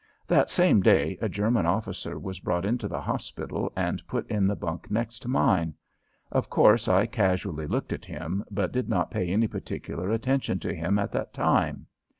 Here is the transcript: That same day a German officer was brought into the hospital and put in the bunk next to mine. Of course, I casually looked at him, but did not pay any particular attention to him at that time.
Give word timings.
That 0.25 0.49
same 0.49 0.81
day 0.81 1.15
a 1.21 1.29
German 1.29 1.67
officer 1.67 2.17
was 2.17 2.39
brought 2.39 2.65
into 2.65 2.87
the 2.87 3.01
hospital 3.01 3.71
and 3.75 4.01
put 4.07 4.25
in 4.31 4.47
the 4.47 4.55
bunk 4.55 4.89
next 4.89 5.19
to 5.19 5.27
mine. 5.27 5.75
Of 6.31 6.49
course, 6.49 6.87
I 6.87 7.05
casually 7.05 7.67
looked 7.67 7.93
at 7.93 8.05
him, 8.05 8.43
but 8.49 8.71
did 8.71 8.89
not 8.89 9.11
pay 9.11 9.27
any 9.29 9.47
particular 9.47 10.09
attention 10.11 10.57
to 10.61 10.73
him 10.73 10.97
at 10.97 11.11
that 11.11 11.35
time. 11.35 11.85